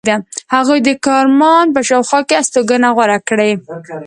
[0.55, 3.51] هغوی د کرمان په شاوخوا کې استوګنه غوره کړې.